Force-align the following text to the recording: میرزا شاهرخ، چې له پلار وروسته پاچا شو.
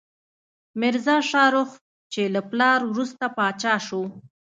میرزا 0.79 1.17
شاهرخ، 1.31 1.69
چې 2.13 2.21
له 2.33 2.41
پلار 2.49 2.79
وروسته 2.91 3.25
پاچا 3.37 3.73
شو. 3.87 4.01